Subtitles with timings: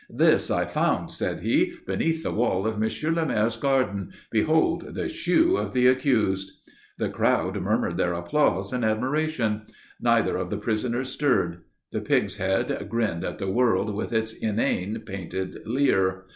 [0.09, 4.11] "This I found," said he, "beneath the wall of Monsieur le Maire's garden.
[4.31, 6.53] Behold the shoe of the accused."
[6.97, 9.67] The crowd murmured their applause and admiration.
[10.01, 11.59] Neither of the prisoners stirred.
[11.91, 16.23] The pig's head grinned at the world with its inane, painted leer.